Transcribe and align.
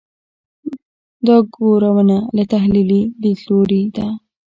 دا 1.25 1.37
ګورنه 1.53 2.17
له 2.35 2.43
تحلیلي 2.51 3.01
لیدلوري 3.21 3.81
ده. 3.95 4.07